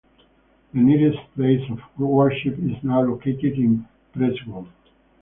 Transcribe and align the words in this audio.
The 0.73 0.79
nearest 0.79 1.19
place 1.35 1.61
of 1.69 1.79
worship 1.95 2.57
is 2.57 2.83
now 2.83 3.03
located 3.03 3.53
in 3.53 3.85
Prestwold. 4.15 4.69